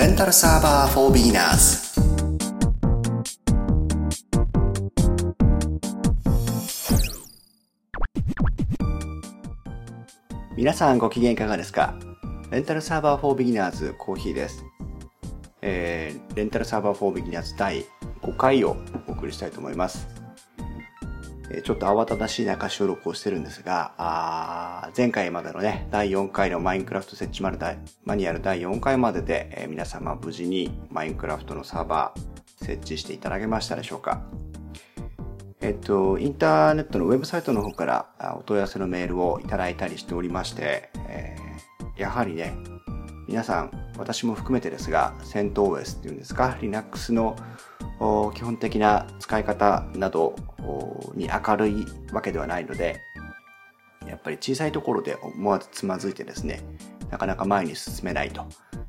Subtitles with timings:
[0.00, 2.00] レンタルサーバー for beginners
[10.56, 11.98] 皆さんご機嫌いかがですか？
[12.50, 14.64] レンタルサーバー for beginners コーヒーです。
[15.60, 17.84] えー、レンタルサーバー for beginners 第
[18.22, 20.08] 5回をお送りしたいと思います。
[21.64, 27.58] ちょっと慌ただしい中収録をしてるんですが、あ前回までのね、第4回のマインクラフト設置マル
[28.04, 34.22] マニュアル第4回までで、えー皆様無事にマインクラフトのサーバー設置していただけましたでしょうか。
[35.60, 41.40] えっと、インターネットのウェブサイトの方からお問い合わせのメールをいただいたりしておりまして、えー
[42.00, 42.54] やはりね、
[43.28, 47.36] 皆さん、私も含めてですが、CentOS っていうんですか、Linux の
[48.34, 50.34] 基本的な使い方など
[51.14, 53.00] に明るいわけではないので、
[54.06, 56.62] やっぱり小さいところで思わずつまずいてですね、
[57.10, 58.46] なかなか前に進めないと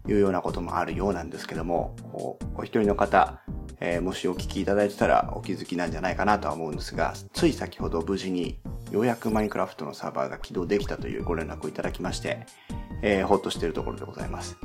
[0.07, 3.41] いうようなこともあるようなんですけども、おお一人の方、
[3.81, 8.59] えーもしお聞きいただいてたらお気づきなんじゃないかなとは思うんですが、つい先ほど無事に
[8.91, 12.45] ようやくマインクラフトのサーバーが起動できたというご連絡をいただきまして、
[13.01, 14.57] えーほっとしているところでございます。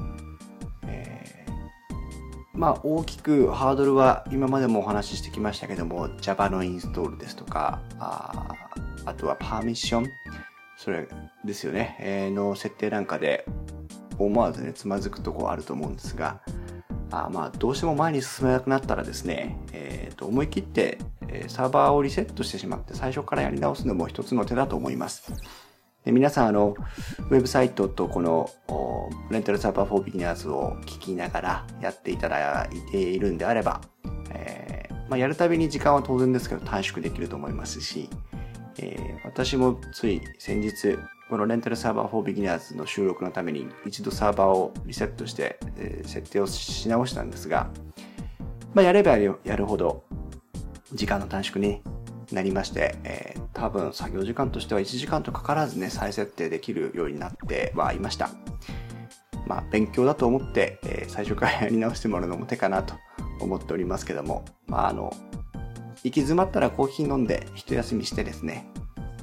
[2.57, 8.55] まあ大きくハードルは今までもお話ししてきましたけども Java のインストールですとかあ
[9.05, 10.07] あとはパーミッション
[10.77, 11.09] それ
[11.45, 13.47] ですよね、えーの設定なんかで
[14.19, 16.41] 思わずねつまずくとこあると思うんですが
[17.11, 20.99] あまあどうしても前に進めなくなったらですね、えーと思い切って、
[21.49, 25.33] サーバーをリセットしてしまって最初からやり直すのも一つの手だと思います。
[26.13, 26.77] 皆さんあの
[27.31, 28.49] ウェブサイトとこの
[29.31, 33.81] レンタルサーバーフォービギナーズを聞きながらやっていただいているんであれば、
[34.31, 38.09] えーまあ、やるたびに時間は当然ですけど短縮できると思いますし、
[38.79, 40.97] えー私もつい先日
[41.29, 47.69] このレンタルサーバーフォービギナーズの収録のために一度サーバーをリセットして、えー設定をし直したんですが、
[48.73, 50.05] まあ、やればやるやるほど
[50.93, 51.83] 時間の短縮に
[52.33, 58.29] なりまして、えー多分作業時間としては1時間とかからずね、再設定できるようになってはいました。
[59.47, 62.95] まあ、勉強だと思って、えー最初からやり直してもらうのも手かなと
[63.41, 65.11] 思っておりますけども、まあ、あの、
[66.05, 68.69] 行き詰まったらコーヒー飲んで一休みしてですね、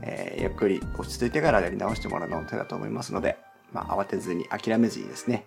[0.02, 3.38] えーゆっくり落ち着いてからやり直してもらうのも手だと思いますので、
[3.72, 5.46] まあ、慌てずに諦めずにですね、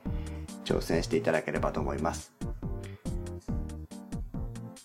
[0.65, 2.35] 挑戦していただければと思います。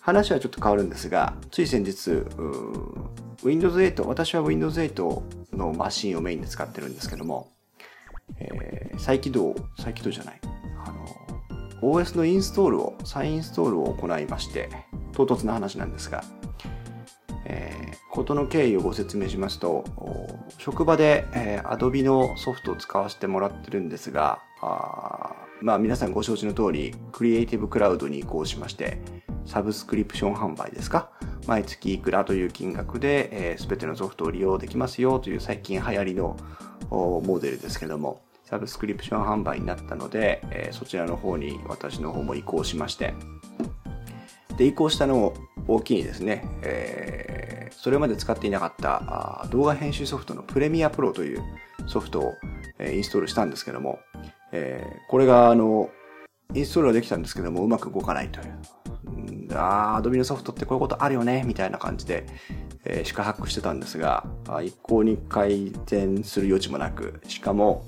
[0.02, 2.24] 話はちょっと変わるんですが、つい先日、
[3.44, 7.52] Windows 8、私は Windows 8のマシンをメインで使ってるんですけども、
[8.38, 10.40] えー再起動、再起動じゃない、
[10.84, 10.92] あ
[11.80, 14.70] の、OS のインストールを、再インストールを行いまして、
[15.12, 16.24] 唐突な話なんですが、
[17.44, 19.84] えーことの経緯をご説明しますと、
[20.58, 28.98] 職場で、えー Adobe のソフトを使わせてもらってるんですが、あまあ皆さんご承知の通り、クリエイティブクラウドに移行しまして、
[29.46, 31.10] サブスクリプション販売ですか？
[31.46, 36.36] 毎月いくらという金額で、えー、全てのソフトを利用できますよという最近流行りの
[36.90, 43.14] モデルですけども、サブスクリプション販売になったので、えーそちらの方に私の方も移行しまして、
[44.56, 45.34] で、移行したのを
[45.66, 51.42] 大きにですね、えーそれまで使っていなかった動画編集ソフトのプレミアプロという
[51.88, 52.34] ソフトを、
[52.78, 53.98] えーインストールしたんですけども、
[54.52, 55.90] えーこれがあの、
[56.54, 58.46] インストールはできたんですけども、うまく動かないという。
[59.56, 62.26] あー、Adobe のソフトってこういうことあるよね、みたいな感じで、
[62.84, 64.24] えー、四苦八苦してたんですが、
[64.64, 67.84] 一向に改善する余地もなく、しかも、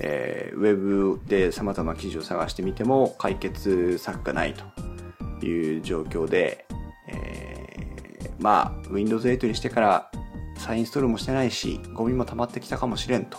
[0.00, 6.66] えーウェブで様々な記事を探してみても解決策がないという状況で、
[7.08, 10.10] えーまあ、Windows 8にしてから
[10.56, 13.38] 再インストールもしてないし、ゴミも溜まってきたかもしれんと。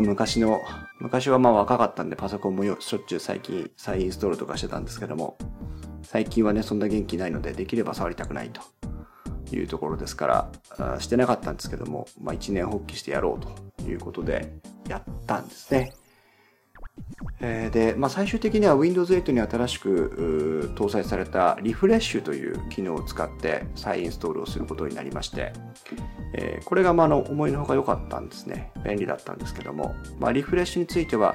[0.00, 0.60] 昔の、
[1.00, 5.36] 昔はまあ若かったんでパソコンもしょっちゅう最近再インストールとかしてたんですけども、
[6.10, 8.62] 最近はね、そんな元気ないので、できれば触りたくないと
[9.54, 14.50] いうところですから、してなかったんですけども、まあ一年発起してやろうということで、
[14.88, 15.92] やったんですね。
[17.40, 25.52] えで、まあ、最終的には Windows 8に新しく搭載されたリフレッシュという機能を使って再インストールをすることになりまして、
[26.32, 28.72] えーこれがまあの思いのほか良かったんですね。
[28.82, 31.34] 便利だったんですけども、まあ、リフレッシュについては、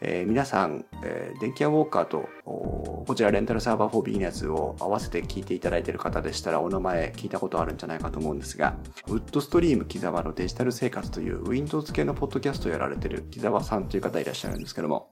[0.00, 8.76] えー皆さん、えー電気屋ウォーカーとこちらレンタルサーバー for beginners を合わせて聞いていただいている方でしたらお名前聞いたことあるんじゃないかと思うんですが、
[9.08, 15.10] ウッドストリーム木沢のデジタル生活という Windows 系のポッドキャストをやられている木沢さんという方いらっしゃるんですけども、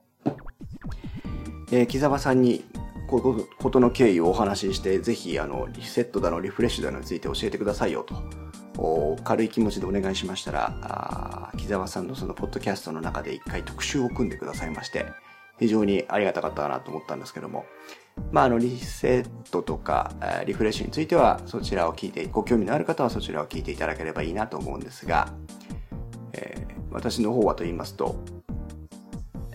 [1.71, 2.63] えー木沢さんに
[3.07, 8.15] ことの経緯をお話しして、ぜひ、あの、リセットだの、リフレッシュだのについて教えてくださいよと、
[9.23, 15.05] 軽い気持ちでお願いしましたら、木沢さんのそのポッドキャストの中で一回特集を組んでくださいまして、
[15.59, 17.65] 非常にありがたかったなと思ったんですけども、
[18.31, 20.11] まあ、あの、リセットとか、
[20.45, 25.33] リフレッシュについては、そちらを聞いて、ご興味のある方はそちらを聞いていただければいいなと思うんですが、
[26.33, 28.15] えー、私の方はと言いますと、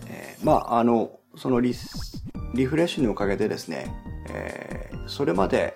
[0.07, 1.73] えー、まあ、あの、そのリ
[2.53, 3.93] リフレッシュのおかげでですね、
[4.29, 5.75] えー、それまで、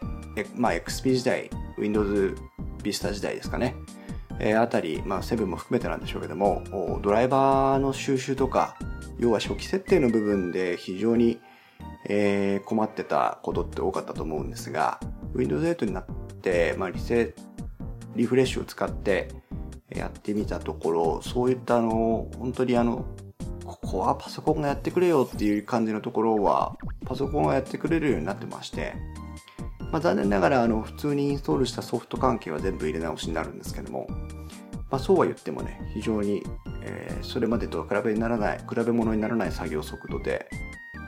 [0.56, 2.36] まあ、XP 時代、Windows
[2.88, 3.76] Vista 時代ですかね、
[4.40, 8.78] えー、あたり、まあ、7も含めてなんでしょうけども、ドライバーの収集とか、
[9.20, 11.40] 要は初期設定の部分で非常に、
[12.06, 15.00] えー、困ってたことって多かったと思うんですが、
[15.34, 16.06] Windows 8になっ
[16.42, 17.34] て、まあ、リセ、
[18.16, 19.30] リフレッシュを使って
[19.90, 23.06] やってみたところ、そういったあの、本当にあの、
[23.66, 28.94] ここはパソコンがやってくれよっていう感じのところは、パソコンがやってくれるようになってまして、
[29.92, 34.08] まあ、残念ながらあの普通にインストールしたソフト関係は全部入れ直しになるんですけども、
[34.90, 36.44] まあ、そうは言ってもね、非常に、
[36.82, 40.50] えー、それまでとは比べにならない、比べ物にならない作業速度で、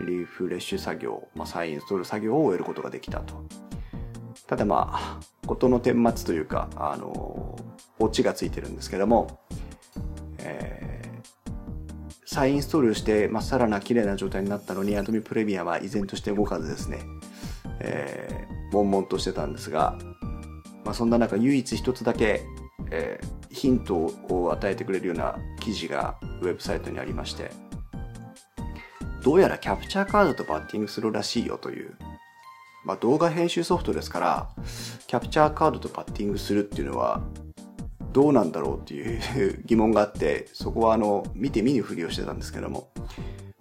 [0.05, 3.45] リフレッシュ作業、まあ、再インストール作業を終えることができたと。
[4.47, 7.57] ただまあ、事の顛末というか、あの、
[7.99, 9.39] オチがついてるんですけども、
[10.39, 16.99] えー、再インストールして、まっさらな綺麗な状態になったのに、アドミプレミアは依然として動かずですね、
[17.79, 19.97] えー、悶々としてたんですが、
[20.85, 22.41] まあ、そんな中唯一一つだけ、
[22.91, 23.95] えー、ヒント
[24.29, 27.51] を与えてくれるような記事がウェブサイトにありまして、
[29.23, 31.95] どうやらキャプチャーカードとバッティングするらしいよという、
[32.85, 34.49] まあ、動画編集ソフトですから、
[35.07, 37.21] キャプチャーカードとバッティングするっていうのは、
[38.13, 39.17] どうなんだろうってい
[39.49, 42.89] う疑問があって、そこはあの、見て見ぬふりをしてたんですけども、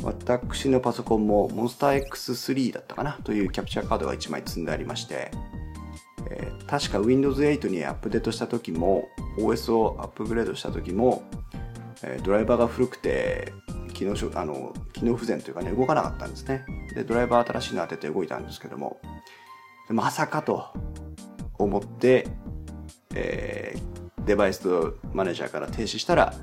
[0.02, 5.30] 私のパソコンも Monster X3 だったかなというキャプチャーカードが1枚積んでありまして、
[6.30, 9.08] えー、確か Windows 8にアップデートした時も
[9.38, 11.24] OS をアップグレードした時も、
[12.02, 13.52] えー、ドライバーが古くて
[13.92, 16.64] 機能あの機能不全というかね動かなかったんですね。
[16.94, 19.00] でドライバー新しいの当てて動いたんですけども
[19.88, 20.66] まさかと
[21.58, 22.28] 思って、
[23.14, 26.34] えー、デバイスとマネージャーから停止したら、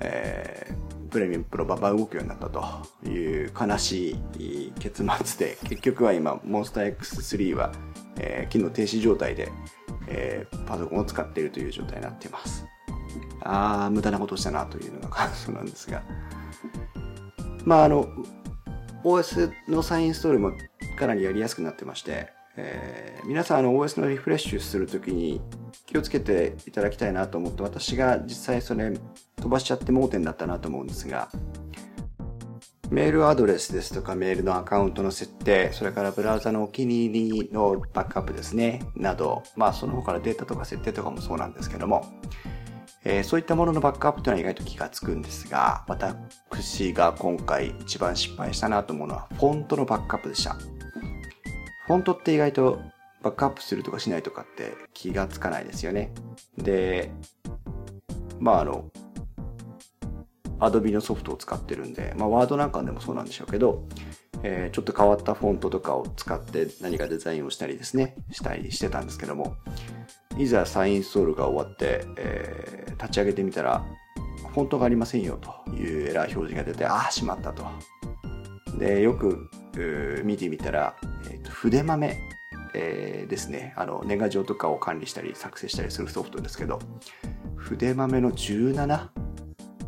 [0.00, 0.83] えー、
[1.14, 7.70] プレミアムプロババ動くようになったという悲しい結末で、結局は今、モンスター X3 は、
[8.18, 9.52] えー、機能停止状態で、
[10.08, 12.66] えー、パソコンを使っているという状態になっています。
[13.42, 16.02] あー、無駄なことしたなというのが感想なんですが。
[17.64, 18.08] まあ、あの、
[19.04, 20.50] OS の再インストールも
[20.98, 25.40] かなりやりやすくなってまして、えー、皆さんあの OS のリフレッシュするときに
[25.86, 28.92] 気をつけていただきたいなと思って私が実際それ
[29.44, 31.28] 飛ばしちゃって盲点だったなと思うんですが
[32.90, 42.06] メールアドレスですとかメールのアカウントの設定、それからブラウザのお気に入りのバックアップですね、など、まあその他のデータとか設定とかもそうなんですけども、
[43.04, 50.54] えー、そういったもののバックアップというのは意外と気がつくんですが、私が今回一番失敗したなと思うのは、フォントのバックアップでした。
[51.86, 52.80] フォントって意外と
[53.22, 56.12] バックアップするとかしないとかって気がつかないですよね。
[56.58, 57.10] で、
[58.38, 58.84] まああの、
[60.60, 63.86] Adobe のソフトを使ってるんで、まあ Word なんかでもそうなんでしょうけど、
[64.42, 69.56] えー、ちょっと変わったフォントとかを使って何かデザインをしたりですね、したりしてたんですけども、
[70.38, 73.84] いざ再インストールが終わって、えー、立ち上げてみたら、
[74.52, 77.64] フォントがありませんよというエラー表示が出て、ああ、しまったと。
[78.78, 79.50] で、よく
[80.24, 80.94] 見てみたら、
[81.30, 82.16] えーと、筆豆、
[82.74, 83.72] えー、ですね。
[83.76, 86.80] あの、年賀状とかを管理したり作成したりするソフトですけど、
[87.56, 89.08] 筆豆の17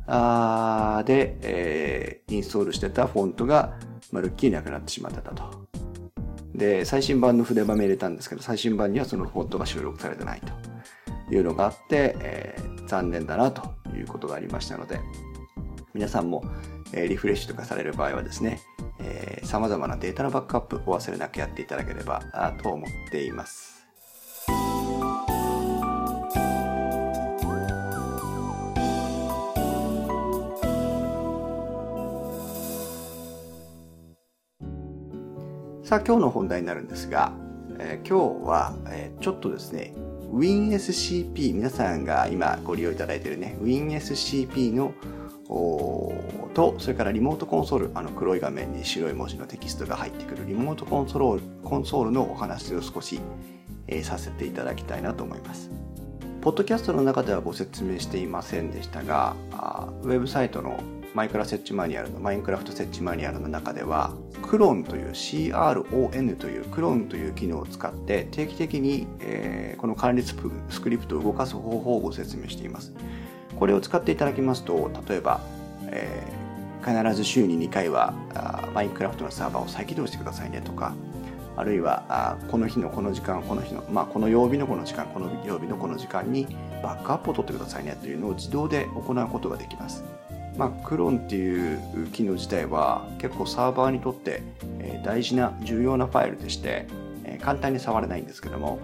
[0.07, 3.79] あで、えー、インストールしてたフォントが
[4.13, 5.67] まるっきりなくなってしまってたと。
[6.55, 15.01] で、最新版の筆豆入れたんですけど、最新版にはそのフォントが収録されてないというのがあって、えー、残念だなということがありましたので、
[15.93, 16.45] 皆さんも、
[16.93, 18.61] えー、リフレッシュとかされる場合はですね、
[19.01, 22.23] えー、様々なデータのバックアップお忘れなくやっていただければ
[22.63, 23.76] と思っています。
[35.87, 37.31] さあ今日の本題になるんですが、
[37.79, 39.95] えー、今日は、えー、ちょっとですね
[40.33, 44.93] WinSCP 皆さんが今ご利用いただいているね WinSCP の
[46.55, 53.21] と、それからリモートコンソール、あの黒い画面に白い文字のテキストが入ってくるリモートコンソールコンソールのお話を少し、
[53.87, 55.71] えー、させていただきたいなと思います。
[56.41, 60.81] ポッドキャストの中ではご説明していませんでしたが、あウェブサイトの
[61.17, 72.93] マイクラ設置マニュアルのマインクラフト設置マニュアルの中では、クローンという CRON というクローンという機能を使って定期的に、えー、この管理スクリプトを動かす方法をご説明しています。
[73.59, 75.41] これを使っていただきますと、例えば、
[75.85, 78.13] えー、必ず週に2回は
[78.75, 80.95] マインクラフトのサーバーを再起動してくださいねとか
[81.57, 86.47] あるいはこの日のこの時間この日の、まあ、この曜日のこの時間この曜日のこの時間に
[86.83, 90.05] バックアップを取ってくださいねというのを自動で行うことができます。
[90.57, 91.79] まあ、クロンっていう
[92.13, 94.43] 機能自体は結構サーバーにとって
[95.05, 96.87] 大事な重要なファイルでして
[97.43, 98.79] 簡単に触れないんですけども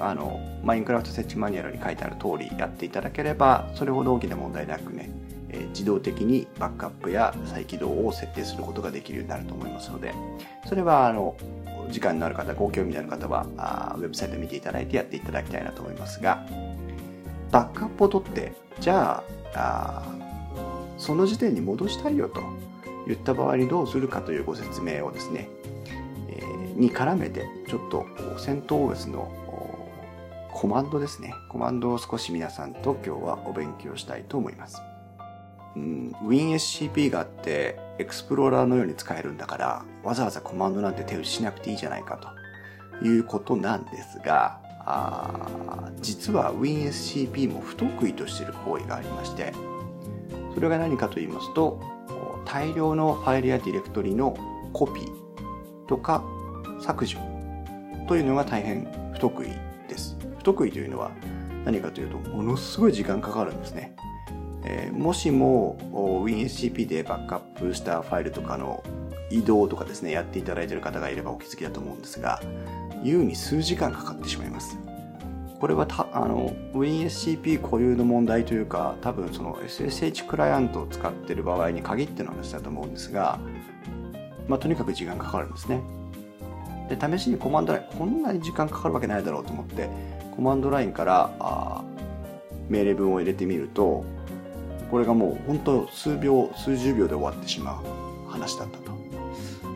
[0.00, 5.10] あのマインクラフト設置マニュアルに書いてある通りやっていただければそれほど大きな問題なくね
[5.70, 10.14] 自動的にバックアップや再起動を設定することができるようになると思いますので
[10.66, 11.36] それはあの
[11.90, 13.46] 時間のある方ご興味のある方は
[13.96, 16.46] ウェブサイト見ていただいてやっていただきたいなと思いますが
[17.50, 19.22] バックアップを取ってじゃ
[19.54, 20.04] あ
[20.98, 22.42] その時点に戻したいよと
[23.06, 25.48] 言った場合にどうするかというご説明をですね、
[26.28, 28.06] えー、に絡めてちょっと
[28.38, 29.32] 戦闘 OS の
[30.52, 31.34] コマンドですね。
[31.48, 34.82] コマンドを少し皆さんと今日はお勉強したいと思います。
[35.76, 42.18] うん、WinSCP があって、エクスプローラーのように使えるんだから、わざわざコマンドなんて手打ちしなくていいじゃないか
[43.00, 49.52] ということなんですが、あ実は WinSCP も不得意としている行為がありまして、
[50.58, 51.80] それが何かと言いますと、
[52.44, 54.36] 大量のファイルやディレクトリの
[54.72, 56.24] コピーとか
[56.80, 57.18] 削除
[58.08, 59.50] というのが大変不得意
[59.88, 60.16] です。
[60.38, 61.12] 不得意というのは
[61.64, 63.94] 何かというと、ものすごい時間かかるんですね。
[64.64, 65.76] えー、もしも
[66.24, 68.82] WinSCP でバックアップしたファイルとかの
[69.30, 72.42] 移動とかですね、やっていただいている方がいればお気づきだと思うんですが、
[73.04, 74.76] 優に数時間かかってしまいます。
[75.60, 83.40] これはたあの WinSCP 固有の問題というか多分その SSH クライアントを使っている場合に限っての話だと思うんですが、
[84.46, 85.82] まあ、とにかく時間かかるんですね。
[86.88, 89.90] で試しにコマンドラインこんなに時間かかるわけないだろうと思って
[90.34, 91.84] コマンドラインからあ
[92.68, 94.04] 命令文を入れてみると
[94.90, 97.82] これがもう本当数秒数十秒で終わってしま
[98.26, 98.97] う話だったと。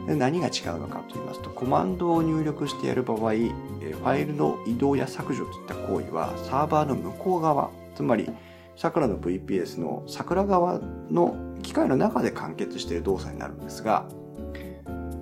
[0.07, 8.29] 何が違うのかと言いますとコマンドを入力してやる場合ファイルの移動や削除といった行為はサーバーの向こう側つまり
[8.77, 10.81] 桜の VPS の桜側
[11.11, 14.07] の機械の中で完結している動作になるんですが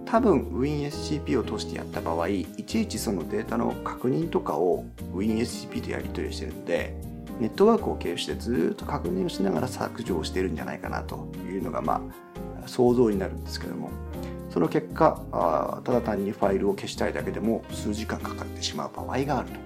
[0.07, 4.85] 多分 WinSCP を通してやった場合いちいちそのデータの確認とかを
[5.15, 6.97] WinSCP とやり取りしてるので
[7.39, 12.03] ネットワークを経由してずっと確認をしながら削除をしてるんじゃないかなというのがま
[12.65, 13.91] あ想像になるんですけども。
[14.51, 19.61] その結果あただ単にファイルを消したいだけでも数時間かかってしまう場合があると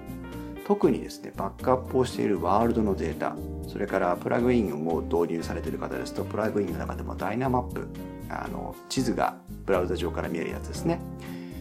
[0.66, 3.36] 特にですねバックアップをしているワールドのデータ
[3.66, 7.86] それからプラグインも導入されている方ですとプラグインの中でもダイナマップ
[8.28, 9.36] あの地図が
[9.66, 11.00] ブラウザ上から見えるやつですね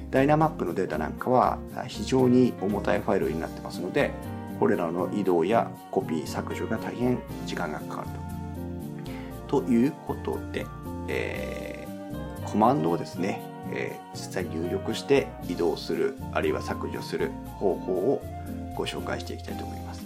[0.09, 4.11] ダイナマップのデータなんかは非常に重たいファイルになってますので
[4.59, 8.07] これらの移動やコピー削除が大変時間がかかる
[9.47, 9.61] と。
[9.61, 10.65] ということで、
[11.07, 11.62] えー
[12.53, 13.41] コマンドをですね、
[13.71, 18.21] えー、実際入力して移動する、あるいは削除する方法を
[18.75, 20.05] ご紹介していきたいと思います。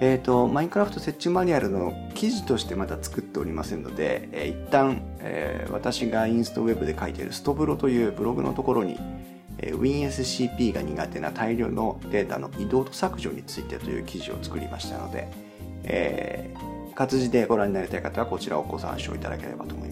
[0.00, 8.98] えっ、ー、と、マインクラフト設置マニュアルの記事としてまだ作っておりませんので、えー、一旦、えー、私がインストウェブで書いているストブロというブログのところに、
[9.58, 15.28] えー、WinSCP が苦手な大量のデータの移動と削除についてという記事を作りましたので、
[15.84, 19.89] えー、活字でご覧になりたい方はこちらをご参照いただければと思います。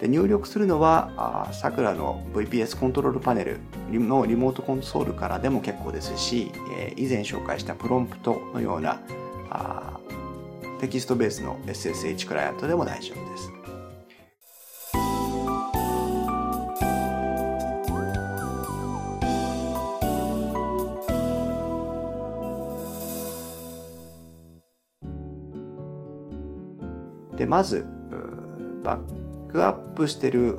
[0.00, 3.60] で入力するのは、さくらの VPS コントロールパネル
[3.92, 9.00] のリモートコンソールからでも結構ですし、えー、以前紹介したプロンプトのような
[9.50, 9.98] あ
[10.80, 13.52] テキストベースの SSH クライアントでも大丈夫です。
[27.36, 27.86] で、まず、
[28.82, 29.19] バッ
[29.50, 30.58] ックアップしてる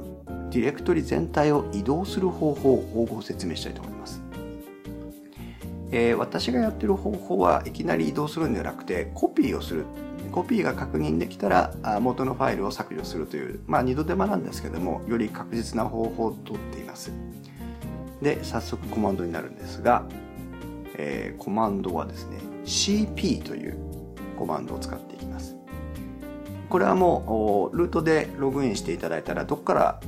[0.51, 4.21] ディレクトリ全体を移動する方法をご説明したいと思います。
[5.93, 9.85] えー、私がやってる方法はいきなり移動するんではなくてコピーをする。
[10.31, 17.11] コピーが確認できたら元のファイルを削除するという、まあ、二度手間なんですけどもより確実な方法をとっています。
[18.21, 20.05] で早速コマンドになるんですが、
[20.97, 23.77] えー、コマンドはですね cp という
[24.37, 25.60] コマンドを使っていきます。
[26.71, 30.01] これはもうルートでログインしていただいたらどこから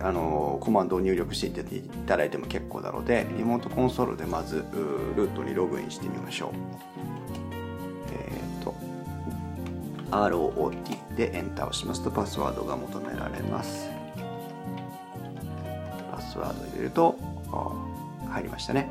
[0.00, 4.64] あのコマンドを入力していただいても結構なのでリモートコンソールでまず
[5.16, 6.50] ルートにログインしてみましょう。
[8.12, 8.76] えっ、ー、と
[10.12, 13.90] ROT でエンターをしますとパスワードが求められます。
[16.12, 17.18] パスワード入れると
[18.30, 18.88] 入りましたね。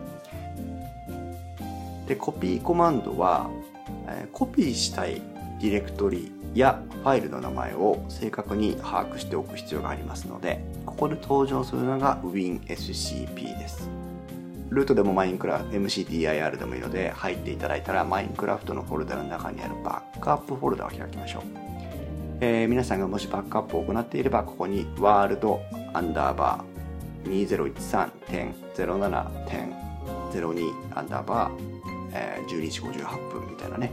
[2.05, 3.49] でコピーコマンドは
[4.33, 5.21] コピーしたい
[5.61, 13.89] ディレクトリやファイルの名前を正確に把握しておく必要がありますのでここで登場するのが WinSCP です。
[14.71, 21.41] ルートでもマインクラフト MCDIR でもいいので入っていただいたらマインクラフトのフォルダの中にあるバックアップフォルダを開きましょう、
[22.39, 25.59] えー、皆さんがもしバックアップを行っていればここにワールド
[25.93, 27.47] アンダーバー
[28.75, 31.53] 2013.07.02アンダーバー、
[32.13, 33.91] えー、12時58分みたいなね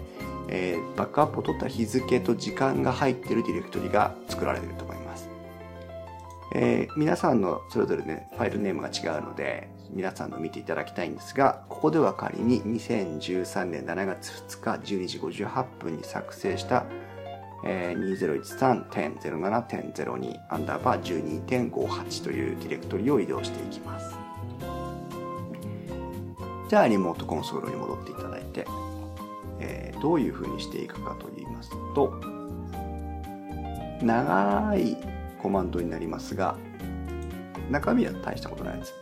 [0.49, 5.28] えー、バックアップを取った日付と時間が入っているディレクトリが作られていると思います。
[6.52, 16.85] えー、皆さんのそれぞれね、ファイルネームが違うので、皆さんの見ていただきたいんですが、ここでは仮に2013年7月2日12時58分に作成した、
[17.64, 24.17] えー、2013.07.02アンダーバー12.58というディレクトリを移動していきます。
[26.69, 28.67] じゃあ、リモートコンソールに戻っていただいて、
[30.00, 32.14] どういうふうにしていくかと言いますと、
[34.02, 34.97] 長い
[35.40, 36.57] コマンドになりますが、
[37.71, 38.95] 中身は大したことないです。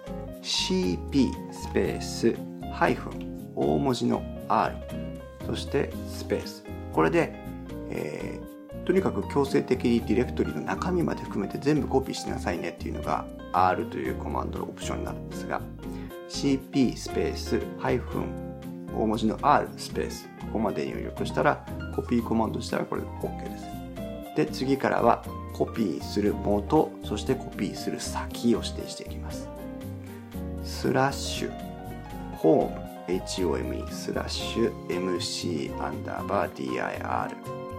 [0.46, 2.36] cp スペース
[2.72, 4.76] ハイフン大文字の r
[5.44, 7.34] そしてスペースこれで、
[7.90, 15.60] えー、とにかく強制的にディレクトリの中身まで含めて全部コピーしなさいねっていうのが r というコマンドのオプションになるんですが
[16.28, 18.45] cp スペースハイフン
[18.96, 23.64] 大文字の R スペース、ここまで入力したら、コピーコマンドしたらこれで OK です。
[24.36, 29.48] で、次からは、コピーする元、そしてコピーする先を指定していきます。
[30.64, 31.52] スラッシュ、
[32.36, 37.30] ホーム、home スラッシュ mc アンダーバー dir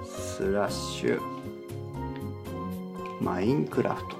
[0.05, 1.21] スラッシュ
[3.19, 4.15] マインクラフト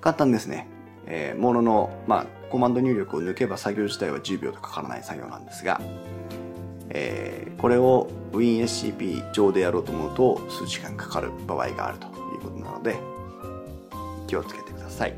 [0.00, 0.77] 簡単ですね。
[1.10, 5.80] えー、ものの、まあ、コマンド入力を抜けば作業自体は10秒とかからない作業なんですが、
[6.90, 12.96] えー、これを WinSCP 上でやろうと思うと数時間かかる場合があるということなので、
[14.26, 15.14] 気をつけてください。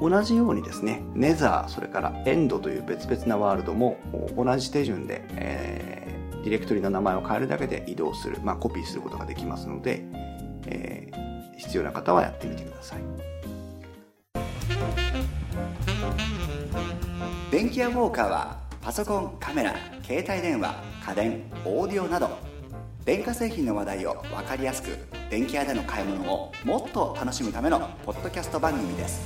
[0.00, 3.98] 同じようにですね、ネザー、それからエンドという別々なワールドも
[4.36, 10.02] 同じ手順で、えー、ディレクトリの名前を変えるだけで移動する、まあ、コピーすることができますので、
[10.66, 13.00] えー、必要な方はやってみてください。
[17.62, 20.74] 電気屋ウォーカーはパソコンカメラ携帯電話
[21.06, 22.36] 家電オーディオなど
[23.04, 24.98] 電化製品の話題を分かりやすく
[25.30, 29.20] 電気屋での買い物をもっと楽しむためのポッドキャスト番組です。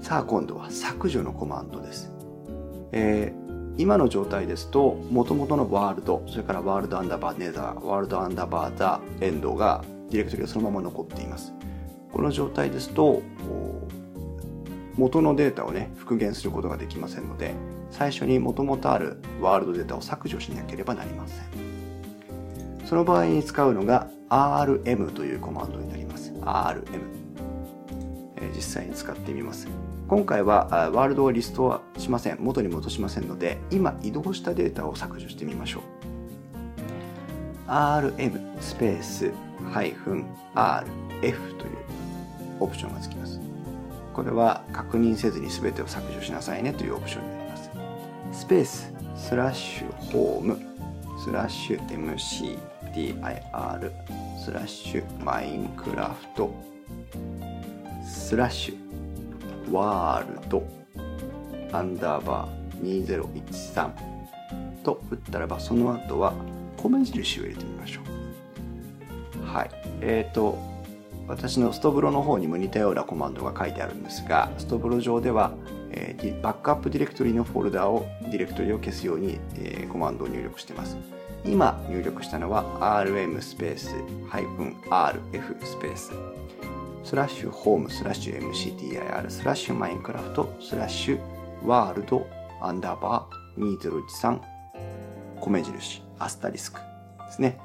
[0.00, 2.10] さあ今度は削除のコマンドです、
[2.92, 3.43] えー
[3.76, 11.52] 今の状態ですと、元々のワールド、それからワールドアンダーバーネザー、ワールドアンダーバーザエンドが、ディレクトリがそのまま残っています。
[12.12, 13.22] この状態ですと、
[14.96, 17.54] 元のデータをね、復元することができませんので、
[17.90, 21.38] 最初に元々あるワールドデータを削除しなければなりません。
[22.86, 26.32] その場合に使うのが rm というコマンドになります。
[26.32, 26.84] rm。
[28.54, 29.68] 実際に使ってみます
[30.14, 32.36] 今回はワールドをリストはしません。
[32.38, 35.82] 元に戻しませんので今移動したデータを削除してみましょう。
[37.68, 39.32] rm スペース
[39.72, 40.12] -rf
[41.20, 41.36] という
[42.60, 43.40] オプションがつきます。
[44.12, 47.70] これは確認せずに全てを削除しなさいねというオプションになります。
[48.30, 50.60] スペーススラッシュホーム
[51.24, 51.84] スラッシュ
[52.94, 53.90] MCDIR
[54.38, 56.54] スラッシュマインクラフト
[58.06, 58.83] スラッシュ
[59.72, 60.66] ワールド
[61.72, 63.90] アンダーバー2013
[64.82, 66.34] と打ったらばその後は
[66.76, 69.46] 米印を入れてみましょう。
[69.46, 69.70] はい。
[70.00, 70.58] えっ、ー、と
[71.26, 75.54] 私のストブロの方にも似たようなコマンドが書いてあるんですがストブロ上では、
[75.90, 80.98] えー、バックアップディレクトリのフォルダをディレクトリを消すように、えー、コマンドを入力しています。
[81.46, 82.64] 今入力したのは
[83.04, 83.94] rm スペース
[84.30, 86.12] -rf スペース。
[87.04, 91.20] スラッシュホームスラッシュ mcdir スラッシュマインクラフトスラッシュ
[91.62, 92.26] ワールド
[92.62, 94.40] アンダーバー2013
[95.46, 96.80] 米印アスタリスク
[97.26, 97.58] ですね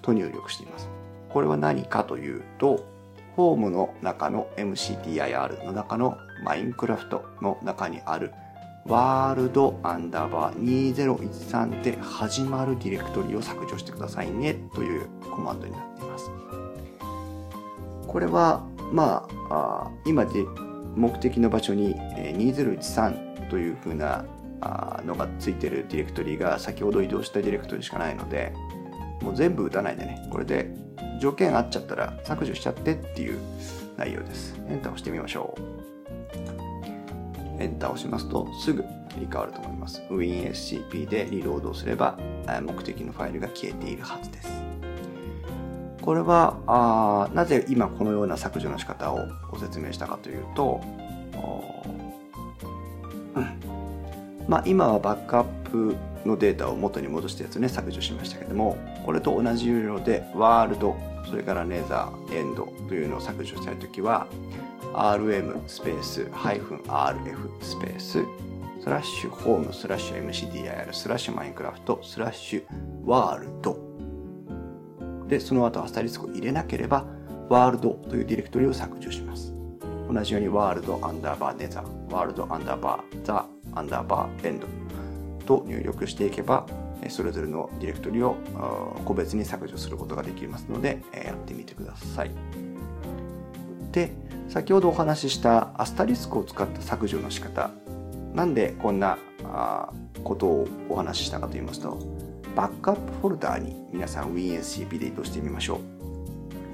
[0.00, 0.88] と入力しています
[1.28, 2.86] これは何かというと
[3.36, 8.32] ホームの中の MCDIR の中のマインクラフトの中にある
[8.86, 16.30] ワールドアンダーバー2013で始まるディレクトリを削除してくださいねというコマンドになっています。
[18.06, 20.44] これは、まあ、あ今で
[20.94, 24.24] 目的の場所に2013というふうな
[25.04, 28.52] のがついてるディレクトリが先ほど移動したディレクトリしかないので、
[29.22, 30.70] もう全部打たないでね、これで
[31.20, 33.38] 条件合っちゃったら削除しちゃってっていう
[33.96, 34.54] 内容です。
[34.68, 35.60] エンターを押してみましょう。
[37.62, 40.02] エンターを押しますとすぐ切り替わると思います。
[40.10, 42.18] WinSCP でリロードすれば
[42.62, 44.65] 目的のファイルが消えているはずです。
[46.06, 50.80] これはあなぜ今このような削除の仕方をご説明したかというと、
[53.34, 60.96] うん、まあ今はバックアップのデータを元に戻したやつね削除しましたけどもこれと同じ要領でワールド
[61.28, 64.28] それからネザーエンドというのを削除したいときは
[64.94, 68.24] rm スペース -rf スペース
[68.80, 72.64] スラッシュホームスラッシュ mcdir スラッシュマインクラフトスラッシュ
[73.04, 73.85] ワールド
[75.28, 77.04] でその後アスタリスクを入れなければ
[77.48, 79.52] ワールドというディレクトリを削除します。
[80.12, 84.66] 同じようにワールドアンダーバーネザーワールドアンダーバーザアンダーバーエンド
[85.44, 86.66] と入力していけば
[87.08, 88.36] それぞれのディレクトリを
[89.04, 92.30] 個別に削除することができますのでやってみてください。
[93.92, 94.12] で
[94.48, 97.70] 先ほどお話ししたアスタリスクを使った削除の仕方。
[98.32, 99.18] なんでこんな
[100.22, 101.98] ことをお話ししたかと言いますと
[102.56, 105.80] バックアップフォルダーに皆さん WinSCP で移動してみましょう。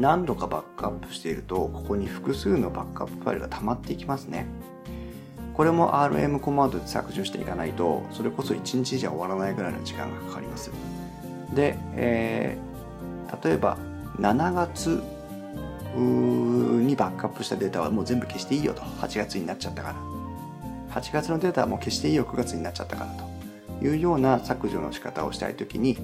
[0.01, 4.47] 何度かバックアップしているとここに複数のバックアップファイルが溜まっていきますね。
[5.55, 10.71] これも RM コマンドで削除していかないとそれこそ1日じゃ終わらないぐらいの時間がかかります。
[11.53, 13.77] で、えー、例えば
[14.21, 15.03] 7月
[15.97, 18.83] にバックアップしたデータはもう全部消していいよと。
[18.83, 19.97] 8月になっちゃったから。
[21.03, 22.25] 8月のデータはもう消していいよ。
[22.25, 23.32] 9月になっちゃったからと。
[23.83, 25.99] いうような削除の仕方をしたいときに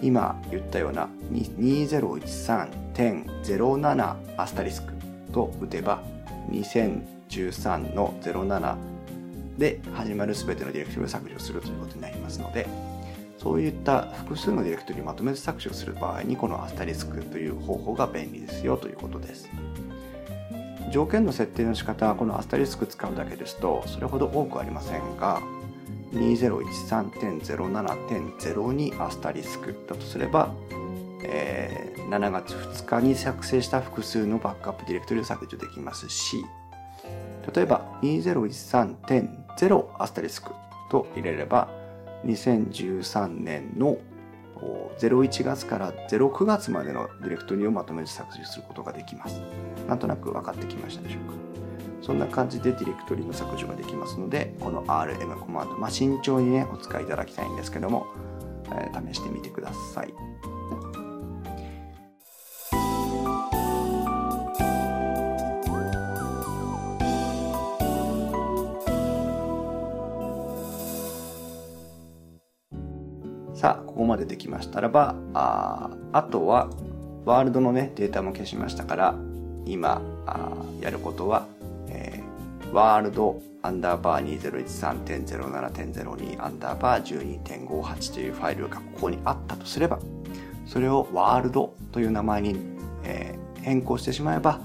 [0.00, 4.94] 今言ったような2013.07アスタリスク
[5.32, 6.02] と打てば
[6.50, 8.76] 2013の07
[9.58, 12.66] で始まる全てのディレクトリを削除するということになりますので
[13.38, 19.48] そういった複数のディレクトリをまとめて削除する場合にこのアスタリスクという方法が便利ですよということです。
[20.90, 25.42] 条件の設定の仕方はこのアスタリスク使うだけですとそれほど多くありませんが
[26.12, 30.52] 2013.07.02アスタリスクだとすれば、
[31.22, 36.44] えー、7月2日に作成した複数のバックアップディレクトリを削除できますし
[37.54, 40.50] 例えば2013.0アスタリスク
[40.90, 41.68] と入れれば
[42.24, 43.98] 2013年の
[44.98, 49.40] 01月から09月までのディレクトリをまとめて削除することができます。
[49.86, 51.34] なんとなく分かってきましたでしょうか？
[52.08, 58.06] そんな感じでディレクトリの削除ができますので、この RM コマンド、まあ、慎重にね、お使いいただきたいんですけども、
[58.72, 60.14] えー、試してみてください。
[73.54, 76.70] さあ、ここまでできましたらば、ああとは、
[77.26, 79.14] ワールドのね、データも消しましたから、
[79.66, 81.37] 今、あやることは、
[82.72, 89.98] ワールドアンダーバー2013.07.02アンダーバー12.58というファイルがここにあったとすれば、
[90.66, 92.56] それをワールドという名前に、
[93.04, 94.60] えー、変更してしまえば、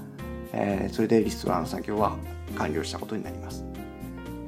[0.52, 2.16] えー、それでリストラの作業は
[2.56, 3.64] 完了したことになります。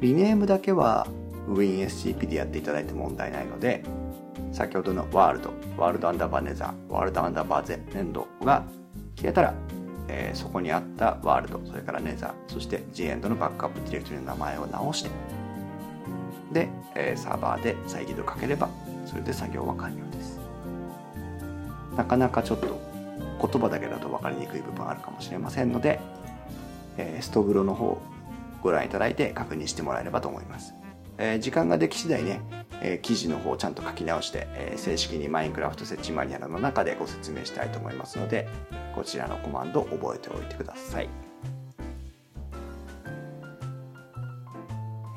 [0.00, 1.06] リネームだけは
[1.48, 3.82] WinSCP でやっていただいて問題ないので、
[4.52, 8.64] 先ほどのワールド、ワールドアンダーバーネザー、ワールドアンダーバーゼネンドが
[9.16, 9.54] 消えたら、
[10.08, 15.10] えー、そこにあったワールド、それからネザー、そして G エンドのバックアップディレクトリの名前を直して、
[16.52, 18.68] で、えー、サーバーで再起動かければ、
[19.04, 20.40] それで作業は完了です。
[21.96, 22.78] なかなかちょっと
[23.40, 26.00] 言葉だけだと分かりにくい部分あるかもしれませんので、
[26.98, 28.00] えー、ストブロの方
[28.62, 30.74] ご覧いただいて確認してもらえればと思います。
[31.18, 32.40] えー、時間ができ次第ね、
[32.80, 38.48] えー、記事の方をちゃんと書き直して、えー、正式にマインクラフト設置マニュアルの中でご説明したいと思いますので、
[38.94, 41.08] こちらのコマンドを覚えておいてください。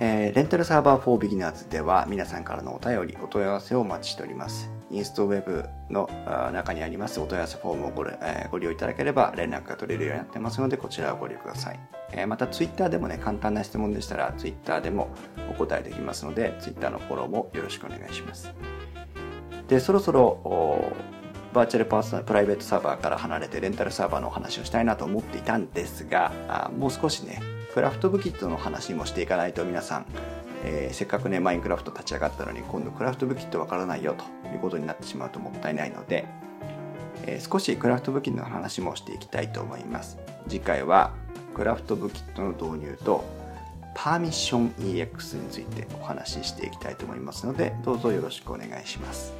[0.01, 4.79] えー、レンタルサーバー for Beginners では皆さんからのお便り、お問い合わせをお待ちしております。
[4.91, 6.10] インストウェブの
[6.52, 11.80] 中にありますお問い合わせフォームをご,、えー、ご利用いただければ連絡が取れるようになってますので、こちらをご利用ください。
[12.12, 15.10] えー、また Twitter でもね、簡単な質問でしたら Twitter でも
[15.52, 18.54] お答えできますので、Twitter のフォローもよろしくお願いします。
[19.67, 20.91] で、そろそろ
[21.54, 27.41] バーチャルパーソナルプライベートサーバーから離れてレンタルサーバーのお話をしたいなと思っていたんですが、あもう少しね、
[27.73, 30.06] クラフトブキットの話もしていかないと皆さん、
[30.63, 36.26] えー、せっかくねマインクラフト立ち上がったのに今度クラフト武器ってわからないよということになってしまうともったいないので、
[37.26, 40.17] えー、少しクラフト武器の話もしていきたいと思います
[40.48, 41.13] 次回は
[41.54, 43.24] クラフトブキットの導入と
[43.95, 49.38] パーミッション EX についてお話ししていきたいと思いますのでどうぞよろしくお願いします。